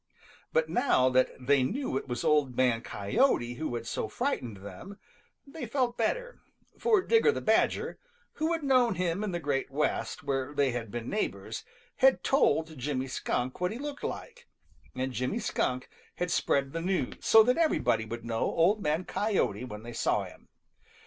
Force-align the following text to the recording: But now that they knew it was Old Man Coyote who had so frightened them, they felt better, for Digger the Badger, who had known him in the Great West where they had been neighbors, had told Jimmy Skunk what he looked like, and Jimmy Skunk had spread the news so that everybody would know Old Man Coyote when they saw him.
But 0.51 0.67
now 0.67 1.09
that 1.09 1.29
they 1.39 1.61
knew 1.61 1.95
it 1.95 2.07
was 2.07 2.23
Old 2.23 2.57
Man 2.57 2.81
Coyote 2.81 3.53
who 3.53 3.75
had 3.75 3.85
so 3.85 4.07
frightened 4.07 4.57
them, 4.57 4.97
they 5.45 5.67
felt 5.67 5.95
better, 5.95 6.39
for 6.79 7.03
Digger 7.03 7.31
the 7.31 7.39
Badger, 7.39 7.99
who 8.33 8.51
had 8.51 8.63
known 8.63 8.95
him 8.95 9.23
in 9.23 9.31
the 9.31 9.39
Great 9.39 9.69
West 9.69 10.23
where 10.23 10.55
they 10.55 10.71
had 10.71 10.89
been 10.89 11.07
neighbors, 11.07 11.63
had 11.97 12.23
told 12.23 12.79
Jimmy 12.79 13.05
Skunk 13.05 13.61
what 13.61 13.71
he 13.71 13.77
looked 13.77 14.03
like, 14.03 14.47
and 14.95 15.11
Jimmy 15.13 15.37
Skunk 15.37 15.87
had 16.15 16.31
spread 16.31 16.73
the 16.73 16.81
news 16.81 17.17
so 17.19 17.43
that 17.43 17.59
everybody 17.59 18.03
would 18.05 18.25
know 18.25 18.39
Old 18.41 18.81
Man 18.81 19.05
Coyote 19.05 19.65
when 19.65 19.83
they 19.83 19.93
saw 19.93 20.23
him. 20.23 20.49